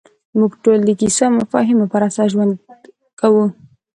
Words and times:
موږ 0.37 0.51
ټول 0.63 0.79
د 0.85 0.89
کیسو 0.99 1.23
او 1.29 1.37
مفاهیمو 1.39 1.85
پر 1.93 2.01
اساس 2.07 2.27
ژوند 2.33 2.53
کوو. 3.19 3.45